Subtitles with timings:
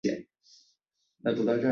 [1.23, 1.67] 豪洛吉。